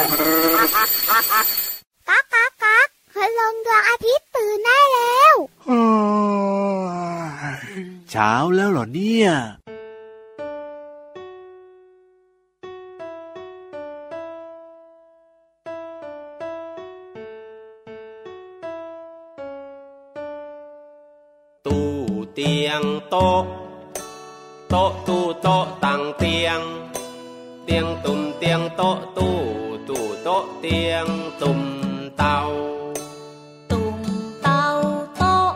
[0.00, 5.34] ก๊ากก๊ากก๊ากคืลงดวงอาทิตย์ตื่นได้แล้ว
[8.10, 9.30] เช้าแล้วเหรอเนี่ย
[21.66, 21.88] ตู้
[22.34, 23.42] เตียงโต๊ะ
[24.70, 26.60] โต๊ะตู้โต๊ะตั้งเตียง
[27.64, 29.39] เตียงตุ่มเตียงโต๊ะตู้
[30.30, 31.06] ตู้โต๊ะเตียง
[31.40, 31.60] ตุ่ม
[32.16, 32.36] เตา
[33.70, 33.98] ตุ่ม
[34.42, 34.62] เตา
[35.16, 35.50] โต๊ะ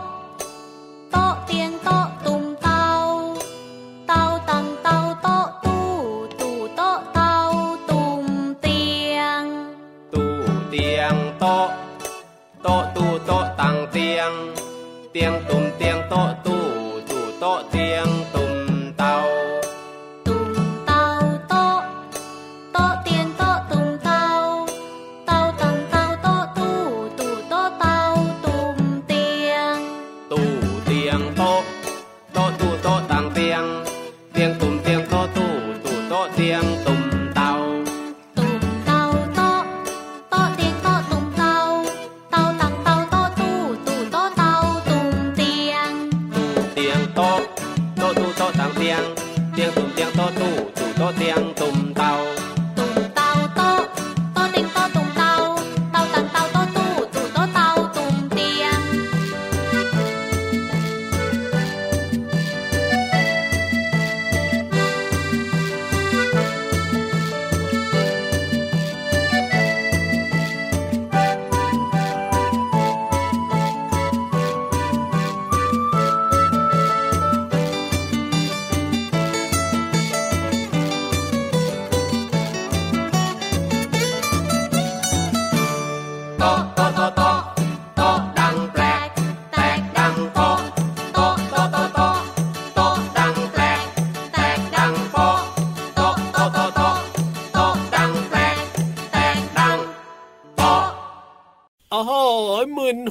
[1.11, 2.73] โต๊ะเตียงโต๊ะตุ่มเตา
[4.07, 4.25] เตา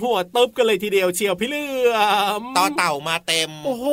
[0.03, 1.65] หัวตึบกันเลยทีเดียวเชียวพี่เหลื
[1.96, 1.98] อ
[2.38, 3.86] มต่อเต่ามาเต็ม โอ้โห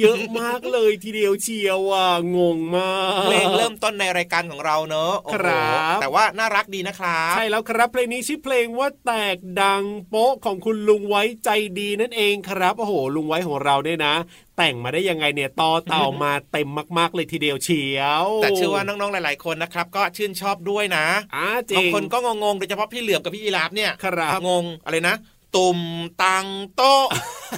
[0.00, 14.14] เยอะมากเลยทีเดียวเชียวอะงงมากเพลงเริ่มต้นในรายการของเราเนอะโอ้โหครับแต่ว่าน่ารักดีนะครับใช่แล้วครับเพลงนี้ชื่อเพลงว่าแตกดังโป๊ะของคุณลุงไว้ใจดีนั่นเองครับโอ้โห ลุงไว้ของเราเนี่ยนะ
[14.58, 16.68] แต่งมาได้ยังไงเนี่ยต่อเต่ามาเต็ม
[16.98, 25.16] มาก ๆ เลยทีเดียวเชียว แต่เชื่อว่าน้อง ๆ หลาย ๆ คนนะครับ ก็ชื่นชอบด้วยนะอ่าจริบางงคนก็งงๆโดยเฉพาะพี่เหลือมกับพี่ยีราฟเนี่ย ครับ งงอะไรนะ
[25.54, 25.78] ตุ่ม
[26.22, 27.06] ตังโต๊ะ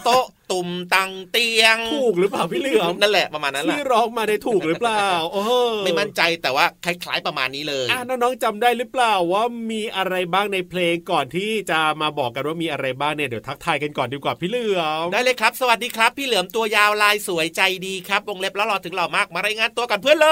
[0.04, 5.52] โต๊ะ ตุ่มตังเตียง ถูกหรือเปล่าพี่เหลือมนั่นแหละประมาณนั้นแหละที่ร้องมาได้ถูกหรือเปล่าโอ้โห
[5.84, 20.28] ไม่มั่นใจแต่ว่าคล้ายๆประมาณนี้เลยอะน้องๆจำได้หรือเปล่าว่ามีอะไรบ้างในเพลงก่อนที่จะมาบอกกันว่ามีอะไรบ้างเนี่ยเดี๋ยวทักทายกันก่อนดีกว่าพี่เหลือมได้เลยครับ สวัสดีครับ พี่เหลือมตัวยาวลายสวยใจดีครับวงเล็บแล้วรอถึงหล่อมากมารายงานตัวกันเพื่อนเล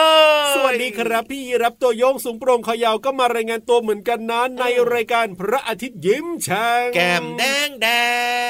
[0.50, 7.86] ย สวัสดีครับ พี่รับตัวโยงสูงโปร่งคอยาวก็มารายงานตัวเหมือนกันนะในรายการพระอาทิตย์ยิ้มช่างแก้มแดงแด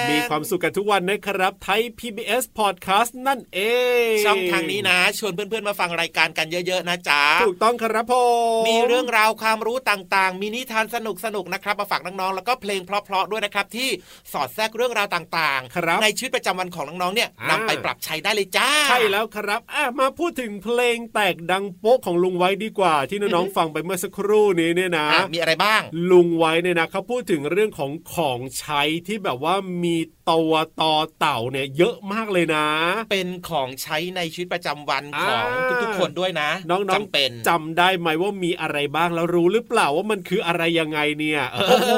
[0.05, 3.61] งมีความสุขกันทุกวันนะครับไทย PBS Podcast นั่นเอ
[4.07, 8.15] ง ช่องทางนี้นะ ชวนเพื่อนๆมาฟังรายการกันเยอะๆนะจ๊ะถูกต้องครับผ
[8.61, 10.97] มมีเรื่องราวความรู้ต่างๆ มีนิทานส
[11.37, 13.89] นุกๆนะครับมาฝากน้องๆแล้วก็เพลงเพราะๆด้วยนะครับที่
[14.33, 29.55] สอดแทรกเรื่องราวต่างครับๆในชีวิตประจำวันของน้องๆเนี่ยอ่านำไปปรับใช้ได้เลยจ้า ใช่แล้วครับอะมาพูดถึงเพลงแตกดังโป๊ะของลุงไว้ดีกว่า ที่น้องๆฟังไปเมื่อสักครู่นี้เนี่ยนะอะมีอะไรบ้าง ลุงไว้เนี่ยนะเขาพูดถึงเรื่องของของใช้ที่แบบว่า
[29.85, 29.97] มี
[30.31, 32.67] ตัวต่อเต่าเนี่ยเยอะมากเลยนะ
[33.11, 35.51] เป็นของใช้ในชีวิตประจำวันอ่าของ
[35.83, 41.93] ทุกๆคนด้วยนะ น้องๆจำเป็นจำได้ไหมว่ามีอะไรบ้างแล้วรู้หรือเปล่าว่ามันคืออะไรยังไงเนี่ยเโอ้โห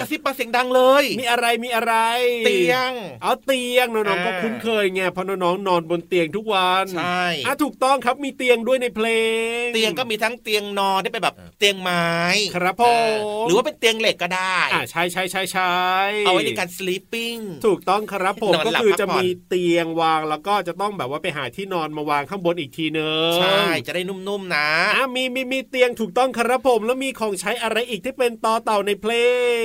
[0.00, 1.94] กระซิบมาเสียงดังเลย มีอะไรมีอะไร
[2.46, 9.08] เตียง เอาเตียงน้องๆอ่าก็คุ้นเคยไงเพราะน้องๆนอนบนเตียงทุกวันใช่อะถูกต้องครับมีเตียงด้วยในเพล
[9.64, 12.06] ง เตียงก็มีทั้งเตียงนอนที่เป็นแบบเตียงไม้
[12.54, 12.84] ครับผ
[13.14, 15.72] มหรือว่าเป็นเตียงเหล็กก็ได้อ่าใช่ใช่ใช่ใช่
[16.26, 29.12] เอาไว้ในการ sleeping ถูกต้องครับผมนอนก็หลับคือพักจะผ่อนมีเตียงวางแล้วก็จะต้องแบบว่าไปหาที่นอนมาวางข้างบนอีกทีเนอะใช่จะได้นุ่มๆนะอะมีมีมีเตียงถูกต้องครับผม แล้วมีของใช้อะไรอีกที่เป็นต่อเต่าในเพล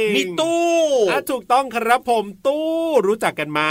[0.01, 0.69] งมีตู้
[1.11, 2.71] อะถูกต้องครับผมตู้
[3.07, 3.61] รู้จักกันไหม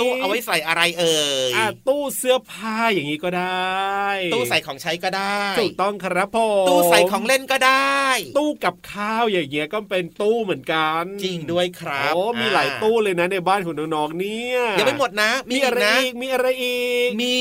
[0.00, 1.20] ตู้เอาไว้ใส่อะไรเอ่
[1.50, 8.00] ยอะตู้เสื้อผ้าอย่างนี้ก็ได้ ตู้ใส่ของใช้ก็ได้ ถูกต้องครับผมตู้ใส่ของเล่นก็ได้
[8.36, 17.34] ตู้กับข้าวอย่างเงี้ยก็เป็นตู้เหมือนกัน จริงด้วยครับโอ้มีหลายตู้เลยนะในบ้านของน้องๆเนี่ยยังไม่หมดนะ มีมีอะไรนะอีกมีอะไรอีก มี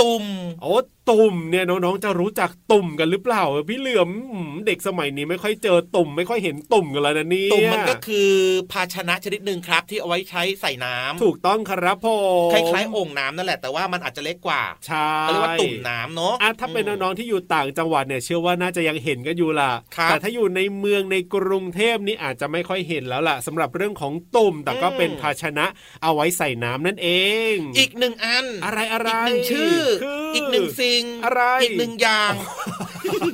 [0.00, 0.24] ตุ่ม
[0.62, 0.72] โอ้
[1.10, 8.30] ตุ่มเนี่ยน้องๆจะรู้จักตุ่มกันหรือเปล่า พี่เหลือมอืมเด็กสมัยนี้ไม่ค่อยเจอตุ่ม ไม่ค่อยเห็นตุ่มกันแล้วนะเนี่ยตุ่มมันก็คือ
[8.72, 12.08] ภาชนะชนิดหนึ่งครับ ที่เอาไว้ใช้ใส่น้ำถูกต้องครับผ
[12.48, 25.66] มคล้ายๆโอ่งน้ำนั่นแหละแต่ว่ามันอาจจะเล็กกว่าใช่เขาเรียกว่าตุ่มน้ำเนาะอะถ้าเป็นน้องๆที่อยู่ต่างจังหวัดเนี่ยเชื่อว่าน่าจะยังเห็นกันอยู่ล่ะครับแต่ถ้าอยู่ในเมืองในกรุงเทพนี่อาจจะไม่ค่อยเห็นแล้วล่ะสำหรับเรื่องของตุ่มแต่ก็เป็นภาชนะ
[26.02, 27.08] เอาไว้ใส่น้ำนั่นเอ
[27.52, 32.32] ง อีกหนึ่งอันอะไรอะไรอีกหนึ่งชื่อคืออีกหนึ่งสิ่งอะไรอีกหนึ่งอย่าง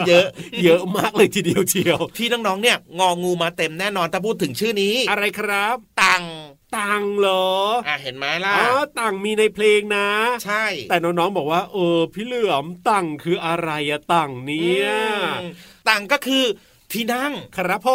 [0.09, 0.27] เยอะ
[0.65, 6.25] เยอะมากเลยทีเดียวเชียว ที่น้องๆเนี่ย งองูมาเต็มแน่นอนถ้าพูดถึงชื่อนี้ อะไรครับตัง
[6.77, 7.49] ตังเหรอ
[7.89, 8.67] อะเห็นไหมล่ะ อ๋อ
[8.99, 10.09] ตังมีในเพลงนะ
[10.45, 14.89] ใช่ แต่น้องๆบอกว่าเออพี่เหลือมตังคืออะไรอะตังเนี่ย
[15.43, 15.53] อืม
[15.89, 16.45] ตังก็คือ
[16.95, 17.89] ที่นั่งครับผ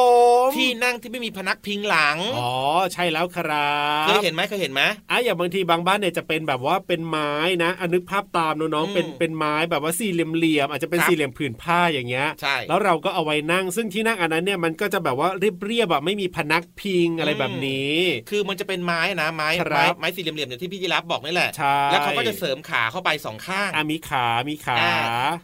[0.46, 2.54] มที่นั่งที่ไม่มีพนักพิงหลังอ๋อ
[2.94, 4.82] ใช่แล้วครับเคยเห็นไหมเคยเห็นไหม
[5.12, 7.32] อะอย่างบางทีบางบ้านเนี่ยจะเป็นแบบว่าเป็นไม้
[7.64, 17.96] นะอะนึกภาพตามน้องๆเป็นอืมเป็นไม้แบบว่าสี่เหลี่ยมๆอาจจะเป็นครับสี่เหลี่ยมผืนผ้าอย่างเงี้ยใช่แล้วเราก็เอาไว้นั่ง ซึ่งที่นั่งอันนั้นเนี่ยมันก็จะแบบว่าเรียบๆแบบไม่มีพนักพิงอะไรแบบนี้
[18.30, 24.96] คือมันจะเป็นไม้นะไม้ครัไม้บไม้สี่เหลี่ยมๆอย่างที่พี่ยีรับบอกนี่แหละใช่แล้วเขาก็จะเสริมขาเข้าไปสองข้างอะมีขามีขาอ่า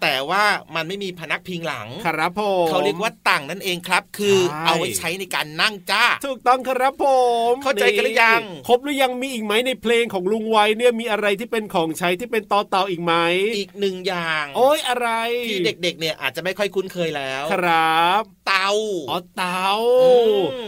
[0.01, 0.43] แต่ว่า
[0.75, 7.05] มันไม่มีพนักพิงหลังครับผมเขาเรียกว่าตังนั่นเองครับ คือใช่เอาไว้ใช้ในการนั่งจ้า ถูกต้องครับผ
[7.51, 13.13] ม เข้าใจกันหรือยัง ครบหรือยังมีอีกไหมในเพลงของลุงไว้เนี่ยมีอะไรที่เป็นของใช้ที่เป็นต่อเต่าอีกไหม
[13.57, 15.07] อีกหนึ่งอย่าง โอ้ยอะไร
[15.47, 18.69] ที่เด็กๆเนี่ยอาจจะไม่ค่อยคุ้นเคยแล้ว ครับ เตา
[19.09, 19.69] อ๋อเตา
[20.03, 20.09] อื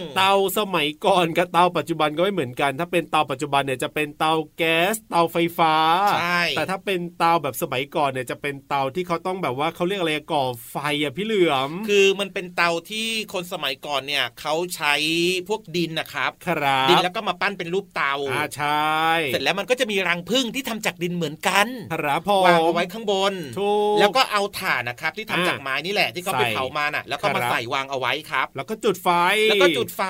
[0.02, 5.76] มเตาสมัยก่อนกับเตาปัจจุบันก็ไม่เหมือนกัน ถ้าเป็นเตาปัจจุบันเนี่ยจะเป็นเตาแก๊สเตาไฟฟ้า
[6.16, 14.94] ใช่แต่ถ้าเป็นเตาแบบสมัยก่อนเนี่ยจะเป็นเตาที่เขาต้องแบบว่าเขาเรียกอะไรก่อไฟอะพี่เหลือมคือมันเป็นเตาที่คนสมัยก่อนเนี่ยเขาใช้
[15.50, 29.10] พวกดินนะครับครับดินแล้วก็มาปั้นเป็นรูปเตาอ่าใช่เสร็จแล้วมันก็จะมีรังผึ้งที่ทำจากดินเหมือนกันครับผมวางเอาไว้ข้างบนถูกแล้วก็เอาถ่านนะครับที่ทำอ่าจากไม้นี่แหละที่เขาไปใส่เผามาน่ะ แล้วก็มาครับใส่วางเอาไว้ครับ แล้วก็จุดไฟ
[29.50, 30.02] แล้วก็จุดไฟ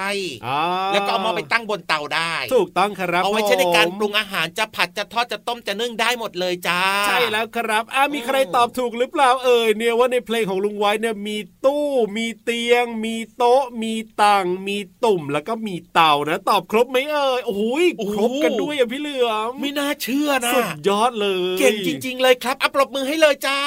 [0.46, 0.62] อ่า
[0.94, 23.60] แล้วก็เอามาไปตั้งบนเตาได้ ถูกต้องครับเอาไว้ใช้ในการผมปรุงอาหารจะผัดจะทอดจะต้มจะนึ่งได้หมดเลยจ้าใช่แล้วครับอ่ามีใครตอบถูกหรือเปล่าเอ่ยเนี่ยว่าในเพลงของลุงไว้เนี่ยมีตู้มีเตียง มีโต๊ะ มีตังมีตุ่มแล้วก็มีเต่านะ ตอบครบไหมเอ่ยโอ้โหยโอ้โหครบกันด้วยอะพี่เหลือมไม่น่าเชื่อนะสุดยอดเลย เก่งจริง ๆ เลยครับอัปรบมือให้เลยจ้า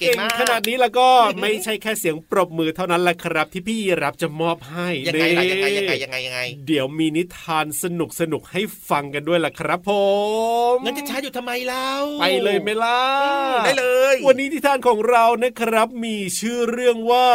[0.00, 1.08] เก่เก่งงมากขนาดนี้แล้วก็
[1.40, 9.90] ไม่ใช่แค่เสียงปรบมือเท่านั้นแหละครับ ที่พี่รับจะมอบให้ยังไงล่ะนี่ยังไงยังไงยังไงยังไง เดี๋ยวมีนิทานสนุกสนุกๆให้ฟังกันด้วยล่ะครับผ
[10.72, 17.28] มงั้นจะช้าอยู่ทำไมเล่าไปเลยไหมล่ะอืมได้เลย วันนี้นิทานของเรานะครับ มีชื่อเรื่องว่า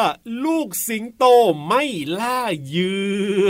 [0.46, 1.26] ลูกสิงโต
[1.68, 1.84] ไม่
[2.20, 3.00] ล่าเหยื่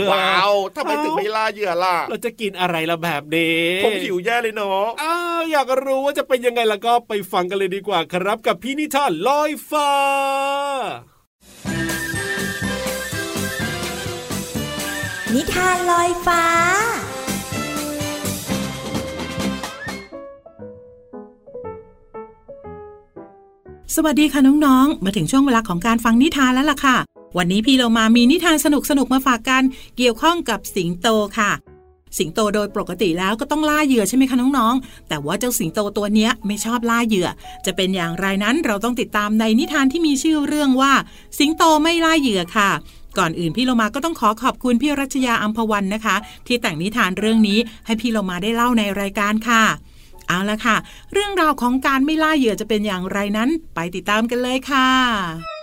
[0.04, 9.92] อว้าวทำไมถึงไม่ล่าเหยื่อล่ะ เราจะกินอะไรละแบบนี้ผมหิวแย่เลยเนาะอ้าวอยากรู้ว่าจะเป็นยังไงแล้วก็ไปฟังกันเลยดีกว่าครับกับพี่นิทานลอยฟ้า
[15.34, 16.42] นิทานลอยฟ้า
[23.94, 26.96] สวัสดีค่ะน้องๆ มาถึงช่วงเวลาของการฟังนิทานแล้วล่ะค่ะ
[27.36, 28.66] วันนี้พี่เรามามีนิทานส
[28.98, 29.62] นุกๆ มาฝากกัน
[29.96, 31.50] เกี่ยวข้องกับสิงโตค่ะ
[32.18, 37.28] สิงโตโดยปกติแล้วก็ต้องล่าเหยื่อใช่ไหมคะน้องๆ แต่ว่าเจ้าสิงโตตัวเนี้ยไม่ชอบล่าเหยื่อ
[37.66, 40.92] จะเป็นอย่างไรนั้นเราต้องติดตามในนิทานที่มีชื่อเรื่องว่า
[41.38, 42.70] สิงโตไม่ล่าเหยื่อค่ะ
[43.18, 46.16] ก่อนอื่นพี่เรามาก็ต้องขอขอบคุณพี่รัชยาอัมพวันนะคะ
[46.46, 49.62] ที่แต่งนิทานเรื่องนี้ให้พี่เรามาได้เล่าในรายการค่ะ
[50.28, 50.76] เอาละค่ะ
[51.12, 55.55] เรื่องราวของการไม่ล่าเหยื่อจะเป็นอย่างไรนั้น ไปติดตามกันเลยค่ะ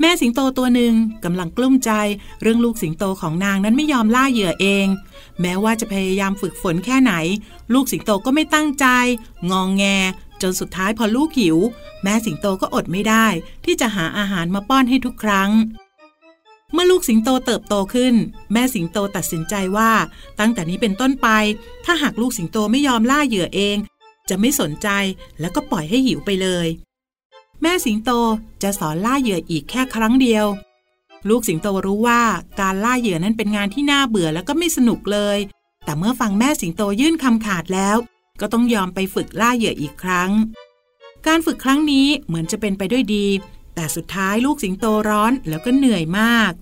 [0.00, 0.94] แม่สิงโตตัวหนึ่ง
[1.24, 1.90] กำลังกลุ้มใจ
[2.42, 4.86] เรื่องลูกสิงโตของนางนั้นไม่ยอมล่าเหยื่อเอง
[5.40, 7.12] แม้ว่าจะพยายามฝึกฝนแค่ไหน
[7.74, 8.86] ลูกสิงโตก็ไม่ตั้งใจ
[9.50, 9.84] งองแง
[10.42, 11.58] จนสุดท้ายพอลูกหิว
[12.02, 13.26] แม่สิงโตก็อดไม่ได้
[13.64, 15.50] ที่จะหาอาหารมาป้อนให้ทุกครั้ง
[16.72, 18.14] เมื่อลูกสิงโตเติบโตขึ้น
[18.52, 19.90] แม่สิงโตตัดสินใจว่า
[20.40, 21.28] ตั้งแต่นี้เป็นต้นไป
[21.84, 23.76] ถ้าหากลูกสิงโตไม่ยอมล่าเหยื่อเอง
[24.28, 24.88] จะไม่สนใจ
[25.40, 26.66] แล้วก็ปล่อยให้หิวไปเลย
[27.62, 28.10] แม่สิงโต
[28.62, 30.46] จะสอนล่าเหยื่ออีกแค่ครั้งเดียว
[31.28, 32.22] ลูกสิงโตรู้ว่า
[32.60, 35.38] การล่าเหยื่อนั้นเป็นงานที่น่าเบื่อแล้วก็ไม่สนุกเลย
[35.84, 37.96] แต่เมื่อฟังแม่สิงโตยื่นคำขาดแล้ว
[38.40, 40.30] ก็ต้องยอมไปฝึกล่าเหยื่ออีกครั้ง
[41.26, 43.26] การฝึกครั้งนี้เหมือนจะเป็นไปด้วยดี
[43.74, 46.52] แต่สุดท้ายลูกสิงโตร้อนแล้วก็เหนื่อยมาก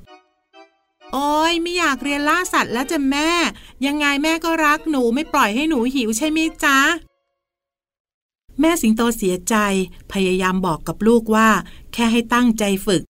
[1.13, 3.31] โอ้ยไม่อยากเรียนล่าสัตว์แล้วจ้ะแม่
[3.87, 6.79] ยังไงแม่ก็รักหนูไม่ปล่อยให้หนูหิวใช่ไหมจ๊ะ
[8.61, 9.57] แม่สิงโตเสียใจ
[10.13, 11.49] พยายามบอกกับลูกว่า
[11.93, 13.03] แค่ให้ตั้งใจฝึก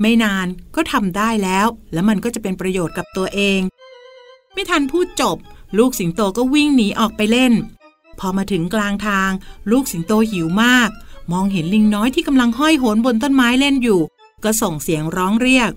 [0.00, 3.60] ไม่นานก็ทำได้แล้ว แล้วมันก็จะเป็นประโยชน์กับตัวเอง
[4.52, 5.36] ไม่ทันพูดจบ
[5.78, 7.52] ลูกสิงโตก็วิ่งหนีออกไปเล่น
[8.18, 9.30] พอมาถึงกลางทาง
[9.70, 10.90] ลูกสิงโตหิวมาก
[11.32, 14.00] มองเห็นลิงน้อยที่กำลังห้อยโหนบนต้นไม้เล่นอยู่
[14.44, 15.70] ก็ส่งเสียงร้องเรียก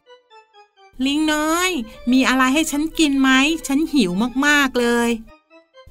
[1.05, 1.69] ลิงน้อย
[2.11, 3.29] มีอะไรให้ฉันกินไหม
[3.67, 4.11] ฉันหิว
[4.45, 5.09] มากๆเลย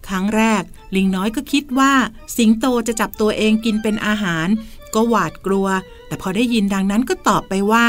[0.09, 0.63] ครั้งแรก
[0.97, 1.93] ลิงน้อยก็คิดว่า
[2.37, 4.49] สิงโตจะจับตัวเองกินเป็นอาหาร
[4.95, 5.69] ก็หวาดกลัว
[6.07, 7.89] แต่พอได้ยินดังนั้นก็ตอบไปว่า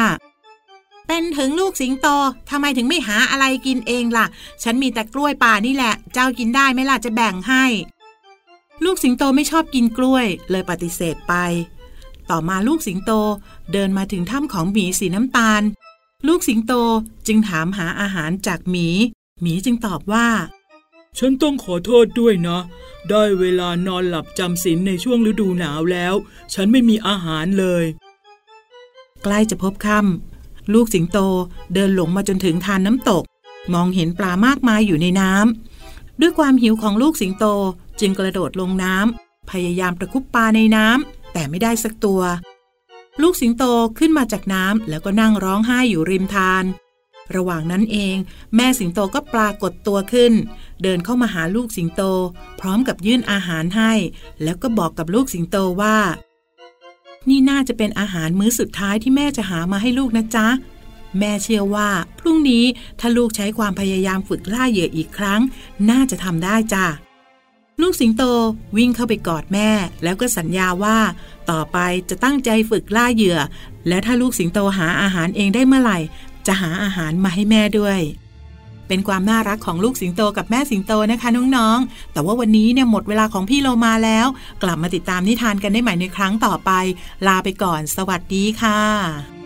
[1.08, 2.08] เป็นถึงลูกสิงโต
[2.50, 4.25] ทำไมถึงไม่หาอะไรกินเองล่ะ
[4.63, 7.65] ฉันมีแต่กล้วยป่านี่แหละ เจ้ากินได้ไหมล่ะจะแบ่งให้
[8.86, 11.34] ลูกสิงโตไม่ชอบกินกล้วย เลยปฏิเสธไป
[12.30, 13.12] ต่อมาลูกสิงโต
[13.74, 15.62] เดินมาถึงถ้ำของหมีสีน้ำตาล
[16.27, 16.74] ลูกสิงโต
[17.27, 18.88] จึงถามหาอาหารจากหมี
[19.41, 20.27] หมีจึงตอบว่า
[21.20, 22.62] ฉันต้องขอโทษด้วยนะ
[23.10, 26.13] ได้เวลานอนหลับจำศีลในช่วงฤดูหนาวแล้ว
[26.53, 27.84] ฉันไม่มีอาหารเลย
[29.24, 31.18] ใกล้จะพบค่ำลูกสิงโต
[31.74, 33.24] เดินหลงมาจนถึงทานน้ำตก
[33.74, 37.46] มองเห็นปลามากมายอยู่ในน้ำด้วยความหิวของลูกสิงโต
[38.00, 42.22] จึงกระโดดลงน้ำพยายามตะคุบปลาในน้ำแต่ไม่ได้สักตัว
[43.22, 43.63] ลูกสิงโต
[44.00, 46.63] ขึ้นมาจากน้ำแล้วก็นั่งร้องไห้อยู่ริมทาน
[47.36, 48.15] ระหว่างนั้นเอง
[48.56, 50.34] แม่สิงโตก็ปรากฏตัวขึ้น
[50.84, 52.02] เดินเข้ามาหาลูกสิงโต
[52.60, 53.94] พร้อมกับยื่นอาหารให้
[54.44, 55.98] แล้วก็บอกกับลูกสิงโตว่า
[57.30, 60.48] นี่น่าจะเป็นอาหารมื้อสุดท้ายที่แม่จะหามาให้ลูกนะจ๊ะ
[61.20, 62.64] แม่เชื่อว่า พรุ่งนี้
[63.00, 65.42] ถ้าลูกใช้ความพยายามฝึกล่าเหยื่ออีกครั้ง
[65.90, 66.86] น่าจะทำได้จ้ะ
[67.82, 68.24] ลูกสิงโต
[68.78, 69.70] วิ่งเข้าไปกอดแม่
[70.04, 70.98] แล้วก็สัญญาว่า
[71.52, 71.78] ต่อไป
[72.10, 73.40] จะตั้งใจฝึกล่าเหยื่อ
[73.88, 76.00] และถ้าลูกสิงโตหาอาหารเองได้เมื่อไหร่
[76.48, 78.00] จะหาอาหารมาให้แม่ด้วย
[78.91, 84.27] เป็นความน่ารักของลูกสิงโตกับแม่สิงโตนะคะน้องๆ แต่ว่าวันนี้เนี่ยหมดเวลาของพี่โลมาแล้ว
[84.63, 86.71] กลับมาติดตามนิทานกันได้ใหม่ในครั้งต่อไป
[87.27, 89.40] ลาไปก่อน สวัสดีค่ะ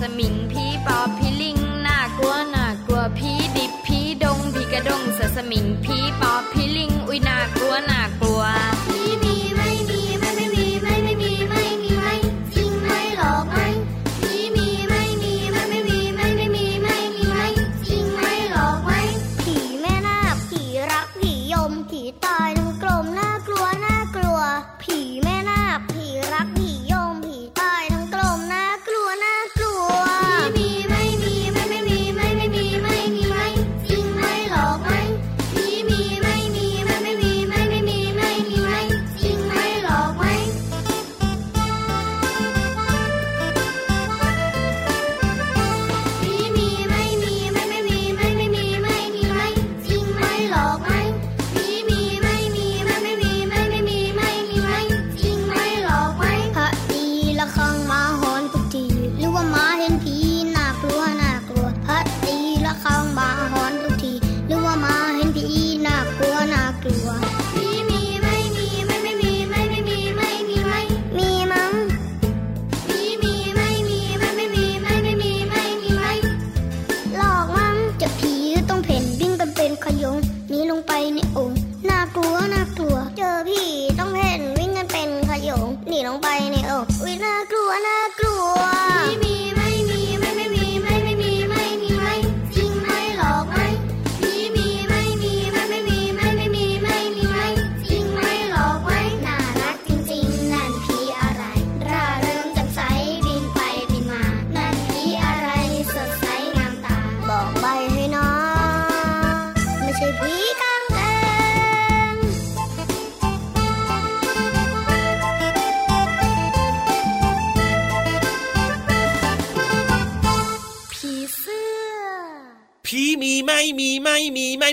[0.00, 0.29] กร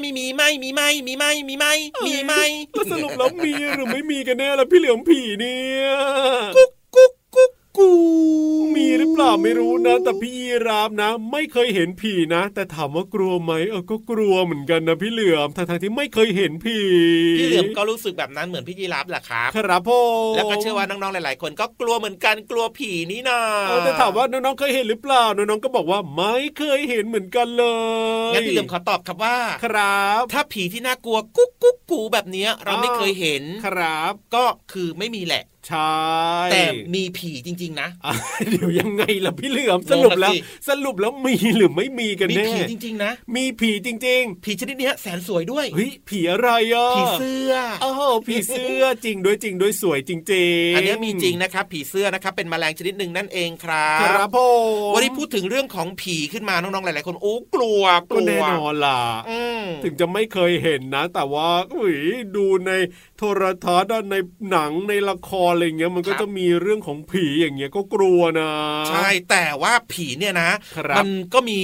[0.02, 1.74] ไมไม่มีไม่มีไม่มีไม่มีไม่
[2.06, 2.34] มีไม
[2.74, 5.88] แล้วสรุปแล้วมีหรือไม่มีกันแน่ล่ะพี่เหลือมผีเนี่ย
[6.56, 6.70] กุ๊ก
[7.78, 16.80] กุ๊กกุ๊กกูมีหรือเปล่าไม่รู้นะ แต่พี่ยีราฟนะ ไม่เคยเห็นผีนะ แต่ถามว่ากลัวไหมเออก็กลัวเหมือนกันนะพี่เหลือมทั้งๆที่ไม่เคยเห็นผี
[17.40, 19.92] พี่เหลือมก็รู้สึกแบบนั้นเหมือนพี่ยีรับแหละครับครับผ
[20.32, 27.66] มแล้วก็เชื่อว่าน้องๆหลาย ๆ คนก็กลัวเหมือนกันกลัวผีนี่นาเออแต่ถามว่าน้องๆเคยเห็นหรือเปล่าน้องๆก็บอกว่าไม่เคยเห็นเหมือนกันเล
[28.32, 35.98] ยงั้นพี่เหลือมขอตอบครับว่า ครับ ถ้าผีที่น่ากลัวกุ๊กกุ๊กกูแบบเนี้ยเราไม่เคยเห็นครับ ก็คือไม่มีแหละ ใช่
[36.52, 36.64] แต่
[36.96, 38.14] มีผีจริง ๆนะอะ
[38.50, 40.38] เดี๋ยวยังไงล่ะพี่เหลือมงสงรุปละแล้วสิ
[40.70, 54.38] สรุปแล้วมีหรือไม่มีกันมีแน่ผีจริง ๆ นะ มีผีจริงผีชนิดเนี้ยแสนสวยด้วยๆเฮ้ยผีอะไรอะผีเสื้อโอ้โหผีเสื้อจริงด้วยจริงด้วยสวยจริง ๆ อันเนี้ยมีจริงนะครับ ผีเสื้อนะครับเป็นแมลงชนิดหนึ่งนั่นเองครัครับบผ
[54.90, 61.96] มวันนี้พูดถึงเรื่องของผีขึ้นมาน้องๆหลายๆคนโอ้กลัวกก็ลัวแน่นอนล่ะอืมถึงจะไม่เคยเห็นนะ แต่ว่าอุ้ย
[62.36, 62.72] ดูใน
[63.18, 64.16] โทรทัศน์ใน
[64.50, 68.50] หนังในละครอะไรเงี้ยมันก็จะมีเรื่องของผีอย่างเงี้ยก็กลัวนะ
[68.90, 71.60] ใช่แต่ว่าผีเนี่ยนะครับมันก็มี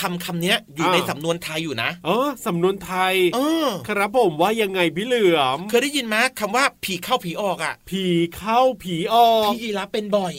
[0.00, 8.04] คำคำเนี้ยอยู่อ่าในสำนวนไทยอยู่นะเออสำนวนไทยเออครับผมว่ายังไงพี่เหลือม เคยได้ยินไหมคำว่าผีเข้าผีออกอะ ผี
[8.36, 10.34] เข้าผีออกพี่ยีรับเป็นบ่อย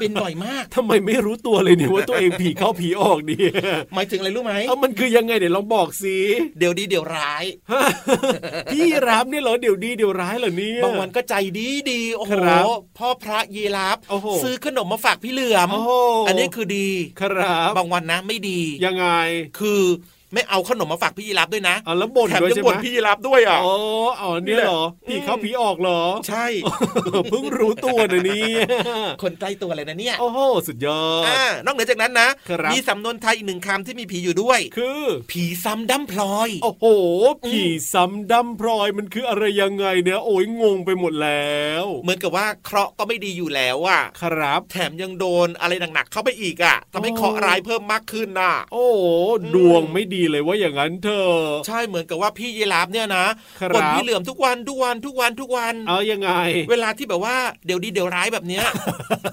[0.00, 3.50] เป็นบ่อยมากทำไมไม่รู้ตัวเลยเนี่ยว่าตัวเองผีเข้าผีออกเนี่ย
[3.94, 6.16] หมายถึงอะไรรู้ไหมเอ้ามันคือยังไงเดี๋ยวลองบอกสิ
[6.58, 7.44] เดี๋ยวดีเดี๋ยวร้าย
[8.72, 12.64] พี่รับเนี่ยเหรอเดี๋ยวดีเดี๋ยวร้ายเหรอเนี่ยบางวันก็ใจดีดีโอ้โหครับ
[12.98, 15.92] พ่อพระยีรับโอ้โหซื้อขนมมาฝากพี่เหลือมโอ้โห
[16.28, 16.88] อันนี้คือดี
[17.20, 19.06] ครับบางวันนะไม่ดียังไง
[19.58, 19.82] คือ
[20.34, 23.74] ไม่เอาขนมมาฝากพี่ยีรับด้วยนะอะแล้วบ่นแถมด้วยยังใช่ไหมบ่นพี่ยีรับด้วยอะอ๋อ
[24.20, 26.46] อ๋อเนี่ยเหรอนี่ผีแหละเข้าผีออกเหรอ ใช่
[27.30, 28.56] เพิ่งรู้ตัวนะเนี่ย
[29.22, 36.84] คนใกล้ตัวเลยนะเนี่ยโอ้โหสุดยอดอ่านอกเหนือจากนั้นนะครับมีสำนวนไทยอีกหนึ่งคำที่มีผีอยู่ด้วย คือ ผีซ้ำดั้มพลอย โอ้โห
[37.46, 37.60] ผี
[37.92, 49.04] ซ้ำดำพลอยมันคืออะไรยังไงเนี่ยโอ้ยงงไปหมดแล้ว เหมือนกับว่าเคราะห์ก็ไม่ดีอยู่แล้วอะครับ แถมยังโดนอะไรหนักๆเข้าไปอีกอะทำให้เคราะห์ร้ายเพิ่มมากขึ้นน่ะ โอ้โห
[49.54, 53.24] ดวงไม่ดีเลยว่าอย่างนั้นเธอะใช่เหมือนกับว่าพี่ยีราฟเนี่ยนะ
[53.60, 56.30] ครับบ่นพี่เหลือมทุกวันทุกวันทุกวันทุกวัน เอายังไง
[56.70, 58.64] เวลาที่แบบว่าเดี๋ยวดีเดี๋ยวร้ายแบบเนี้ย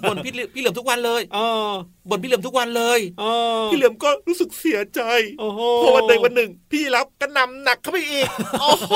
[0.10, 1.70] บ่นพี่เหลือพี่เหลือมทุกวันเลยเออ
[2.10, 3.26] บ่นพี่เหลือมทุกวันเลยเอ
[3.60, 5.02] อพี่เหลือมก็รู้สึกเสียใจ
[5.40, 8.30] โอ้โหพอวันหนึ่งวันหนึ่ง พี่ยีรับก็นำหนักเข้าไปอีก
[8.62, 8.94] โอ้โห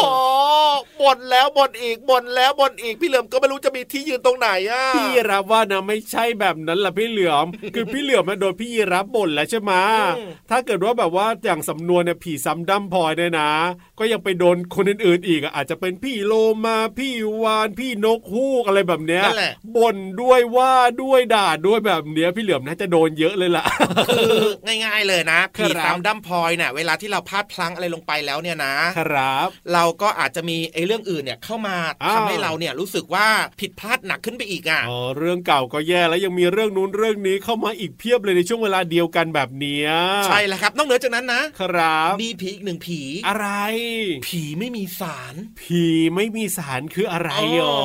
[1.01, 9.73] บ่นแล้วบ่นอีกบ่นแล้วบ่นอีกพี่เหลือมก็ไม่รู้จะมีที่ยืนตรงไหนอะพี่รับว่านะไม่ใช่แบบนั้นล่ะพี่เหลือม คือพี่เหลือมมาโดนพี่ยีรับบ่นแล้วใช่ไหม
[10.17, 13.51] อืมถ้าเกิดว่าแบบว่าอย่างสำนวนเนี่ยผีซ้ำดำพลอยเนี่ยนะ
[13.99, 16.33] ก็ยังไปโดนคนอื่นๆอีกอะอาจจะเป็นพี่โล
[16.65, 23.65] มาพี่วานพี่นกฮูกอะไรแบบเนี้ยนั่นแหละบ่นด้วยว่าด้วยด่าด้วยแบบเนี้ยพี่เหลือมน่าจะโดนเยอะเลยล่ะ
[24.09, 24.37] คือ
[24.85, 33.27] ง่าย ๆเลยนะครัผีบตามดั้มพลอยเนี่ยเวลาที่เราพลาดพลั้งอะไรลงไปแล้วเนี่ยนะครับ เราก็อาจจะมีไอ้เรื่องอื่นเนี่ยเข้ามาอ้าวทำให้เราเนี่ยรู้สึกว่า
[33.59, 39.89] ผิดพลาดหนักขึ้นไปอีกอะอ๋อเรื่องเก่าก็แย่แล้วยังมีเรื่องนู้นเรื่องนี้เข้ามาอีกเพียบเลยในช่วงเวลาเดียวกันแบบเนี้ย
[40.25, 41.74] ใช่แล้วครับนอกเหนือจากนั้นนะครับ
[42.21, 43.47] มีผีอีกหนึ่งผี อะไร
[44.27, 45.83] ผีไม่มีสาร ผี
[46.15, 47.77] ไม่มีสารคืออะไรหรอ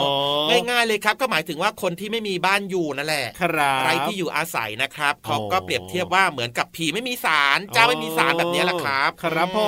[0.71, 9.67] ง่ายๆเลยครับ ก็หมายถึงว่าคนที่ไม่มีบ้านอยู่นั่นแหละครับไรที่อยู่อาศัยนะครับเขาอ๋อก็เปรียบเทียบว่าเหมือนกับผีไม่มีสารเจ้าไม่มีสารแบบนี้แหละครับ ครับผอื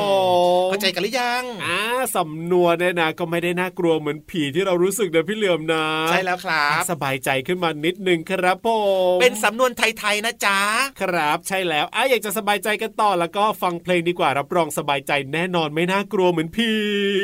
[0.66, 1.80] มเข้าใจกันหรือยังอ่า
[2.16, 8.68] สำนวนเนี่ยนะก็ไม่ได้น่ากลัวเหมือนผีที่เรารู้สึกนะพี่เหลือมนะ ใช่แล้วครับ สบายใจขึ้นมานิดนึงครับผ
[9.14, 10.58] มเป็นสำนวนไทยๆนะจ๊ะ
[11.02, 16.70] ครับใช่แล้วอะอยากจะสบายใจกันต่อแล้วก็ฟังเพลงดีกว่ารับรองสบายใจแน่นอนไม่น่ากลัวเหมือนผี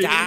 [0.06, 0.22] จ้า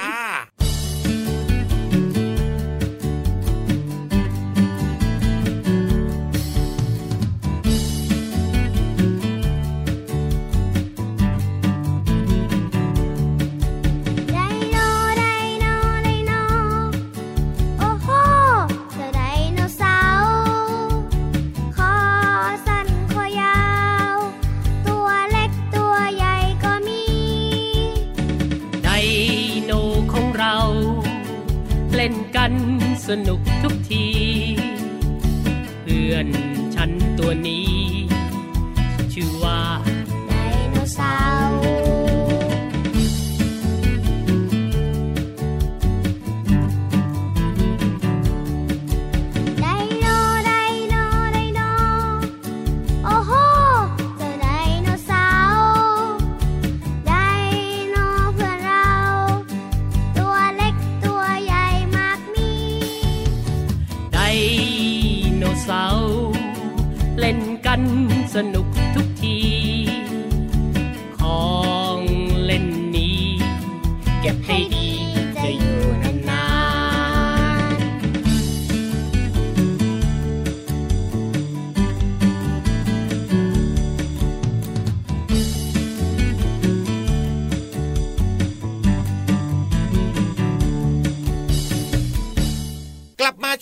[32.43, 32.59] กัน
[33.07, 34.07] สนุกทุกที
[35.81, 36.27] เพื่อน
[36.75, 37.71] ฉันตัวนี้
[39.13, 39.59] ชื่อว่า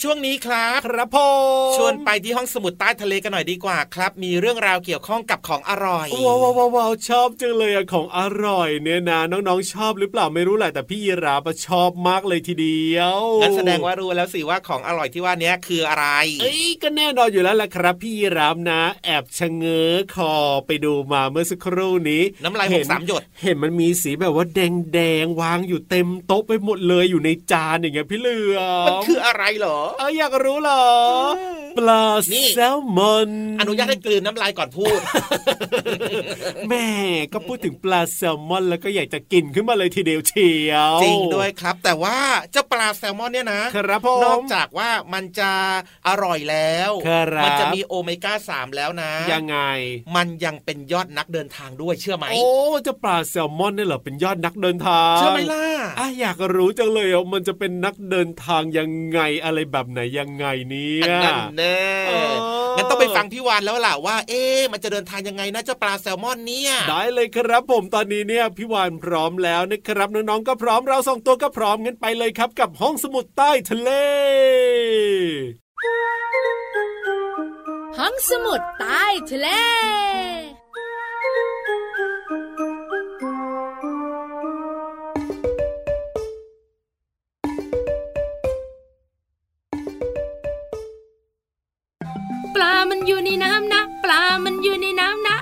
[0.03, 1.17] ช่วงนี้ครับครับผ
[1.71, 16.05] มชวนไปที่ห้องสมุดใต้ทะเลกันหน่อยดีกว่าครับ มีเรื่องราวเกี่ยวข้องกับของอร่อยว้าวว้าวว้าวชอบจังเลยอะของอร่อยเนี่ยนะน้องๆชอบหรือเปล่าไม่รู้แหละแต่พี่ยีราฟอะชอบมากเลยทีเดียวงั้นแสดงว่ารู้แล้วสิว่าของอร่อยที่ว่านี้คืออะไร
[16.41, 20.33] เอ้ยก็แน่นอนอยู่แล้วแหละครับ พี่ยีราฟนะ แอบชะเง้อคอ
[20.67, 30.83] ไปดูมาเมื่อสักครู่นี้ น้ำลายหเห็กสามหยด เห็นมันมีสีแบบว่าแดงแดงๆวางอยู่เต็มโต๊ะไปหมดเลยอยู่ในจานอย่างเงี้ยพี่เหลือมมันคืออะไรเหรอเอออยากรู้เหรอ
[31.77, 34.99] ปลานี่แซลมอนอนุญาตให้กลืนน้ำลายก่อนพูด
[36.69, 36.87] แม่
[37.33, 42.17] ก็พูดถึงปลาแซลมอน แล้วก็อยากจะกินขึ้นมาเลยทีเดียวเชียวจริงด้วยครับ แต่ว่า
[42.51, 45.51] เจ้าปลาแซลมอนเนี่ยนะครับผมนอกจากว่ามันจะ
[46.07, 49.57] อร่อยแล้วครับมันจะมีโอเมก้าสามแล้วนะ ยังไง
[50.15, 52.45] มันยังเป็นยอดนักเดินทางด้วยเชื่อไหมโอ้
[52.83, 55.63] เจ้าปลาแซลมอนเนี่ยเหรอเป็นยอดนักเดินทางเชื่อไหมล่ะ
[55.99, 62.33] อะอยากรู้จังเลยอะมันจะเป็นนักเดินทางยังไงอะไรแบบไหนยังไงเนี่ยอันนั้นแน่เออ
[62.75, 73.89] งั้นต้องไปฟังพี่วานแล้วล่ะว่า เอ๊ะมันจะเดินทางยังไงนะเจ้าปลาแซลมอนเนี่ยได้เลยครับผมตอนนี้เนี่ยพี่วานพร้อมแล้วนะครับน้องๆก็พร้อมเราสองตัวก็พร้อมงั้นไปเลยครับ กับห้องสมุดใต้ทะเล
[77.99, 79.47] ห้องสมุดใต้ทะเล
[93.09, 95.37] อยู่ในน้ำนะปลามันอยู่ในน้ำนะ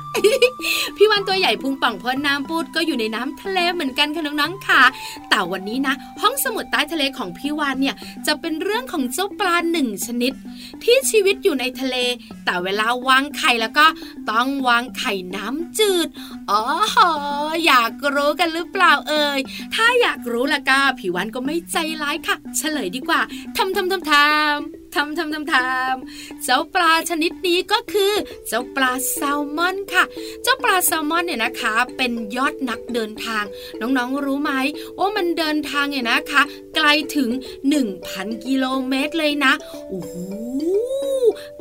[0.98, 4.82] พี่วันตัวใหญ่พุงป่องพ้นน้ำปูดก็อยู่ในน้ำทะเลเหมือนกันค่ะน้องๆค่ะ
[5.30, 7.96] แต่วันนี้นะ ห้องสมุดใต้ทะเลของพี่วานเนี่ย
[8.28, 10.34] จะเป็นเรื่องของเจ้าปลาหนึ่งชนิด
[10.84, 11.96] ที่ชีวิตอยู่ในทะเล
[12.46, 13.86] แต่เวลาวางไข่แล้วก็
[14.32, 16.08] ต้องวางไข่น้ำจืด
[16.50, 16.62] อ๋อ
[17.65, 19.39] อยากรู้กันหรือเปล่าเอ่ย
[19.76, 23.22] ถ้าอยากรู้ละก็พี่วันก็ไม่ใจร้ายค่ะ เฉลยดีกว่า
[23.58, 28.13] ทำทำทำทำทำทำทำทำเจ้าปลาชนิดนี้ก็คือ
[28.47, 30.03] เจ้าปลาแซลมอนค่ะ
[30.43, 33.43] เจ้าปลาแซลมอนเนี่ยนะคะ เป็นยอดนักเดินทาง
[33.81, 34.51] น้องๆรู้ไหม
[34.99, 36.41] ว่ามันเดินทางเนี่ยนะคะ
[36.75, 37.29] ไกลถึง
[37.88, 39.53] 1,000 กิโลเมตรเลยนะ
[39.89, 40.15] โอ้โห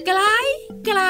[0.07, 0.21] ไกล
[0.87, 1.01] ไกล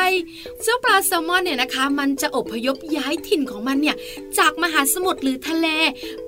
[0.62, 3.96] เจ้าปลาแซลมอนเนี่ยนะคะ มันจะอพยพย้ายถิ่นของมันเนี่ย
[4.38, 5.66] จากมหาสมุทรหรือทะเล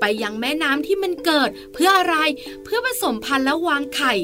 [0.00, 2.16] ไปยังแม่น้ำที่มันเกิด เพื่ออะไร
[2.64, 4.14] เพื่อผสมพันธุ์และวางไข่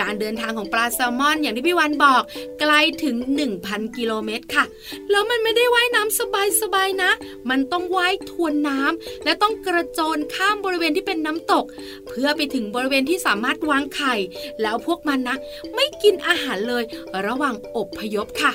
[0.00, 2.22] การเดินทางของปลาแซลมอนอย่างที่พี่วันบอก
[2.60, 2.72] ไกล
[3.04, 3.16] ถึง
[3.56, 4.64] 1,000 กิโลเมตรค่ะ
[5.10, 6.18] แล้วมันไม่ได้ว่ายน้ำ
[6.60, 7.10] สบายๆนะ
[7.50, 11.64] มันต้องว่ายทวนน้ำและต้องกระโจนข้ามบริเวณที่เป็นน้ำตก
[12.06, 14.14] เพื่อไปถึงบริเวณที่สามารถวางไข่
[14.62, 15.36] แล้วพวกมันนะ
[15.74, 16.84] ไม่กินอาหารเลย
[17.26, 18.52] ระหว่างอบพยพค่ะ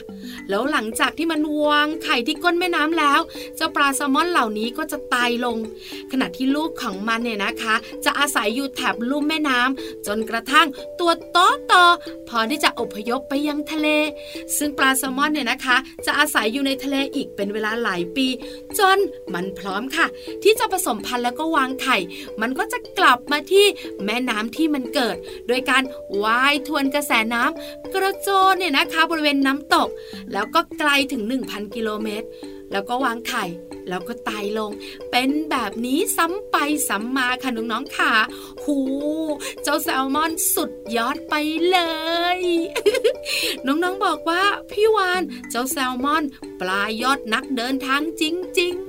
[0.50, 3.20] แล้วหลังจากที่มันวางไข่ที่ก้นแม่น้ำแล้ว
[3.56, 5.58] เจ้าปลาแซลมอนเหล่านี้ก็จะตายลง
[6.12, 7.76] ขณะที่ลูกของมันเนี่ยนะคะ
[8.06, 10.68] จะอาศัยอยู่แถบลุ่มแม่น้ำจนกระทั่ง
[11.00, 11.74] ตัวโตโต
[12.30, 13.88] พอที่จะอบพยพไปยังทะเล
[14.58, 18.28] ซึ่งปลาแซลมอนเนี่ยนะคะจะอาศัยอยู่ในทะเลอีกเป็นเวลาหลายปี
[18.80, 18.98] จน
[19.34, 20.08] มันพร้อมค่ะ
[20.44, 21.98] ที่จะผสมพันธุ์แล้วก็วางไข่
[22.42, 23.66] มันก็จะกลับมาที่
[24.06, 25.84] แม่น้ำที่มันเกิด โดยการ
[26.24, 29.90] ว่ายทวนกระแสน้ำกระโจนเนี่ยนะคะบริเวณน้ำตก
[30.34, 32.28] แล้วก็ไกลถึง 1,000 กิโลเมตร
[32.72, 33.46] แล้วก็วางไข่
[33.90, 34.72] แล้วก็ตายลง
[35.12, 36.58] เป็นแบบนี้ซ้ำไป
[36.90, 38.14] ซ้ำมาค่ะน้องๆค่ะ
[38.64, 38.78] หู
[39.64, 41.34] เจ้าแซลมอนสุดยอดไป
[41.70, 41.80] เล
[42.38, 42.42] ย
[43.66, 46.24] น้องๆบอกว่า พี่วาน เจ้าแซลมอน
[46.60, 48.24] ปลายอดนักเดินทางจ
[48.60, 48.85] ริงๆ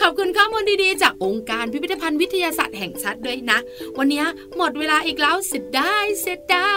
[0.00, 3.58] ขอบคุณข้อมูลดีๆ จากองค์การพิพิธภัณฑ์วิทยาศาสตร์แห่งชาติด้วยนะ
[3.98, 4.24] วันนี้
[4.56, 6.72] หมดเวลาอีกแล้วเสียดายเสียดา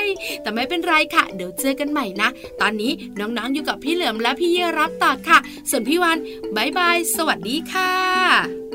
[0.00, 0.02] ย
[0.42, 2.28] แต่ไม่เป็นไรค่ะ เดี๋ยวเจอกันใหม่นะ
[2.60, 5.38] ตอนนี้น้องๆอยู่กับพี่เหลือมและพี่เยรับต่อค่ะ
[5.70, 6.18] ส่วนพี่วัน
[6.56, 8.67] บายบาย สวัสดีค่ะ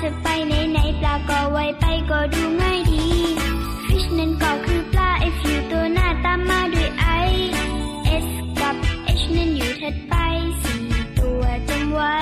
[0.00, 3.06] จะไปไหนไหนปลาก็ไว้ไปก็ดูง่ายดี
[3.86, 7.06] ฟิชเนั้นก็คือปลาไอฟิวตัวหน้าตามมาด้วยไอ
[8.04, 8.26] เอส
[8.60, 8.74] กับ
[9.04, 10.14] เอ H นั้นอยู่ถัดไป
[10.62, 10.80] สี่
[11.18, 12.16] ตัวจำไว้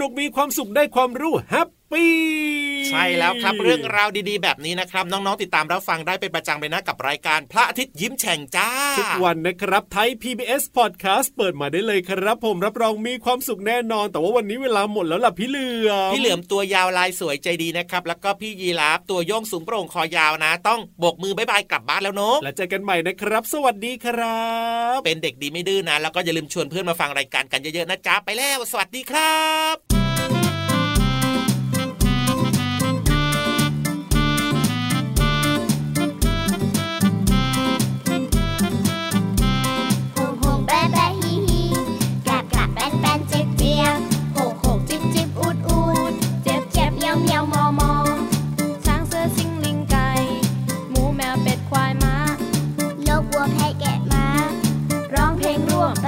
[0.00, 2.10] นุกมีความสุขได้ความรู้ happy
[2.88, 24.48] ใช่แล้วครับเรื่องราวดีๆ แบบนี้นะครับ น้องๆติดตามรับฟังได้เป็นประจำเลยนะกับรายการพระอาทิตย์ยิ้มแฉ่งจ้า ทุกวันนะครับไทย PBS Podcast เปิดมาได้เลยครับ ผมรับรองมีความสุขแน่นอน แต่ว่าวันนี้เวลาหมดแล้วล่ะพี่เหลือมพี่เหลือมตัวยาวลายสวยใจดีนะครับแล้วก็พี่ยีราฟตัวโย่งสูงโปร่งคอยาวนะ ต้องโบกมือ bye bye กลับบ้านแล้วเนาะแล้วเจอกันใหม่นะครับ สวัสดีครั
[24.96, 29.40] บ เป็นเด็กดีไม่ดื้อนะ แล้วก็อย่าลืมชวนเพื่อนมาฟังรายการกันเยอะๆนะจ๊ะไปแล้ว สวัสดีครับ
[29.74, 29.89] บ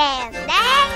[0.00, 0.16] ยิ้
[0.86, 0.87] ม